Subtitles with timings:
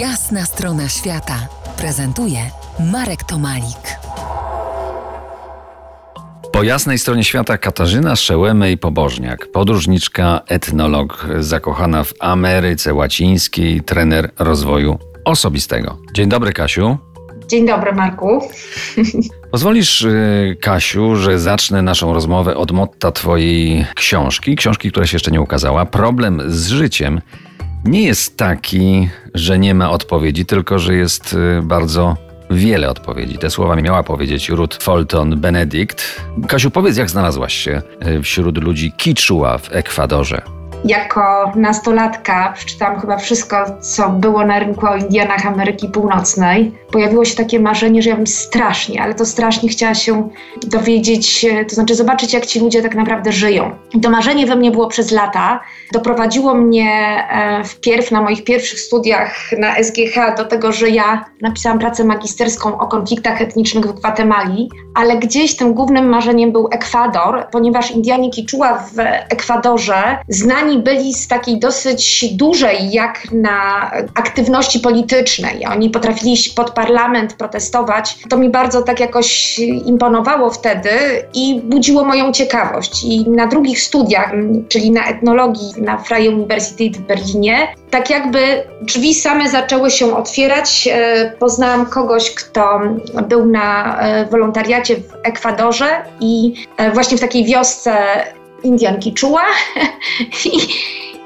[0.00, 1.48] Jasna strona świata
[1.78, 2.38] prezentuje
[2.92, 3.98] Marek Tomalik.
[6.52, 15.98] Po jasnej stronie świata Katarzyna Szełemej-Pobożniak, podróżniczka, etnolog, zakochana w Ameryce Łacińskiej, trener rozwoju osobistego.
[16.12, 16.98] Dzień dobry, Kasiu.
[17.48, 18.40] Dzień dobry, Marku.
[19.50, 25.30] Pozwolisz, y, Kasiu, że zacznę naszą rozmowę od motta Twojej książki, książki, która się jeszcze
[25.30, 25.86] nie ukazała.
[25.86, 27.20] Problem z życiem
[27.84, 32.16] nie jest taki, że nie ma odpowiedzi, tylko że jest y, bardzo
[32.50, 33.38] wiele odpowiedzi.
[33.38, 36.22] Te słowa miała powiedzieć Ruth Fulton Benedict.
[36.48, 40.55] Kasiu, powiedz, jak znalazłaś się y, wśród ludzi Kichua w Ekwadorze?
[40.84, 46.72] Jako nastolatka przeczytałam chyba wszystko, co było na rynku o Indianach Ameryki Północnej.
[46.90, 50.28] Pojawiło się takie marzenie, że ja bym strasznie, ale to strasznie chciała się
[50.66, 53.70] dowiedzieć, to znaczy zobaczyć, jak ci ludzie tak naprawdę żyją.
[53.94, 55.60] I to marzenie we mnie było przez lata.
[55.92, 56.90] Doprowadziło mnie
[57.30, 62.78] e, wpierw na moich pierwszych studiach na SGH do tego, że ja napisałam pracę magisterską
[62.78, 68.78] o konfliktach etnicznych w Gwatemali, ale gdzieś tym głównym marzeniem był Ekwador, ponieważ Indianie Kichua
[68.78, 68.98] w
[69.30, 75.66] Ekwadorze znani byli z takiej dosyć dużej jak na aktywności politycznej.
[75.66, 78.18] Oni potrafili pod parlament, protestować.
[78.28, 80.90] To mi bardzo tak jakoś imponowało wtedy
[81.34, 83.04] i budziło moją ciekawość.
[83.04, 84.32] I na drugich studiach,
[84.68, 90.88] czyli na etnologii na Freie Universität w Berlinie, tak jakby drzwi same zaczęły się otwierać.
[90.92, 92.80] E, poznałam kogoś, kto
[93.28, 95.86] był na e, wolontariacie w Ekwadorze
[96.20, 97.96] i e, właśnie w takiej wiosce
[98.62, 99.42] Indian Kichua
[100.44, 100.58] I,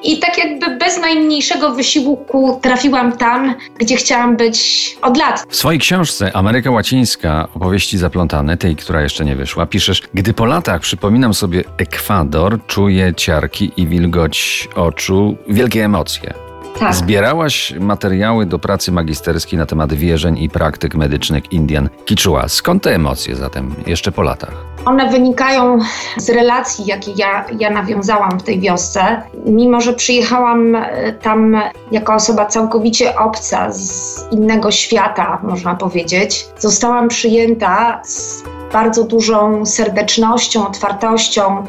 [0.02, 5.46] I tak jakby bez najmniejszego wysiłku trafiłam tam, gdzie chciałam być od lat.
[5.48, 10.44] W swojej książce Ameryka Łacińska, opowieści zaplątane, tej, która jeszcze nie wyszła, piszesz, gdy po
[10.46, 16.49] latach przypominam sobie Ekwador, czuję ciarki i wilgoć oczu, wielkie emocje.
[16.78, 16.94] Tak.
[16.94, 22.48] Zbierałaś materiały do pracy magisterskiej na temat wierzeń i praktyk medycznych Indian Kichua.
[22.48, 24.70] Skąd te emocje zatem jeszcze po latach?
[24.84, 25.78] One wynikają
[26.16, 29.22] z relacji, jakie ja, ja nawiązałam w tej wiosce.
[29.46, 37.08] Mimo, że przyjechałam e, tam jako osoba całkowicie obca z innego świata, można powiedzieć, zostałam
[37.08, 38.42] przyjęta z
[38.72, 41.64] bardzo dużą serdecznością, otwartością.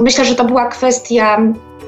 [0.00, 1.38] Myślę, że to była kwestia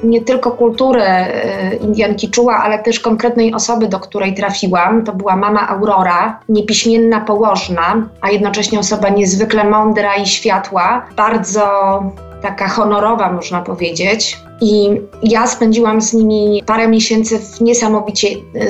[0.03, 5.03] nie tylko kultury y, Indian Kichua, ale też konkretnej osoby, do której trafiłam.
[5.03, 12.01] To była mama Aurora, niepiśmienna położna, a jednocześnie osoba niezwykle mądra i światła, bardzo
[12.41, 14.37] taka honorowa, można powiedzieć.
[14.61, 14.89] I
[15.23, 18.27] ja spędziłam z nimi parę miesięcy w, niesamowicie,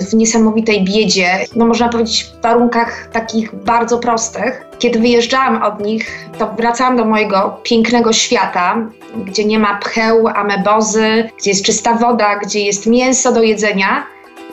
[0.10, 4.66] w niesamowitej biedzie, no można powiedzieć w warunkach takich bardzo prostych.
[4.80, 8.90] Kiedy wyjeżdżałam od nich, to wracałam do mojego pięknego świata,
[9.26, 14.06] gdzie nie ma pcheł, amebozy, gdzie jest czysta woda, gdzie jest mięso do jedzenia,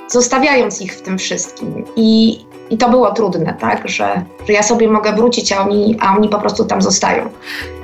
[0.09, 1.85] zostawiając ich w tym wszystkim.
[1.97, 2.39] I
[2.75, 6.29] i to było trudne, tak, że, że ja sobie mogę wrócić, a oni, a oni
[6.29, 7.29] po prostu tam zostają.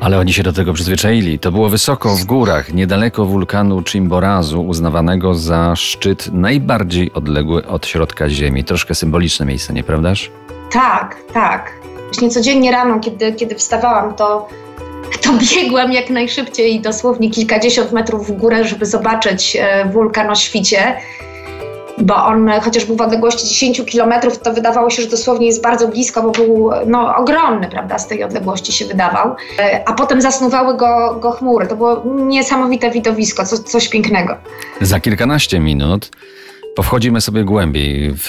[0.00, 1.38] Ale oni się do tego przyzwyczaili.
[1.38, 8.28] To było wysoko w górach, niedaleko wulkanu Chimborazu, uznawanego za szczyt najbardziej odległy od środka
[8.28, 8.64] Ziemi.
[8.64, 10.30] Troszkę symboliczne miejsce, nieprawdaż?
[10.72, 11.72] Tak, tak.
[12.04, 14.48] Właśnie codziennie rano, kiedy, kiedy wstawałam, to
[15.22, 20.96] to biegłam jak najszybciej, dosłownie kilkadziesiąt metrów w górę, żeby zobaczyć e, wulkan o świcie
[22.00, 25.88] bo on chociaż był w odległości 10 kilometrów, to wydawało się, że dosłownie jest bardzo
[25.88, 29.34] blisko, bo był no, ogromny, prawda, z tej odległości się wydawał.
[29.58, 31.66] E, a potem zasnuwały go, go chmury.
[31.66, 34.36] To było niesamowite widowisko, co, coś pięknego.
[34.80, 36.10] Za kilkanaście minut
[36.76, 38.28] powchodzimy sobie głębiej w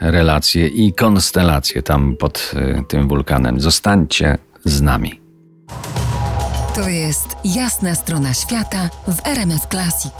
[0.00, 3.60] relacje i konstelacje tam pod e, tym wulkanem.
[3.60, 5.20] Zostańcie z nami.
[6.74, 10.12] To jest jasna strona świata w RMS Classic.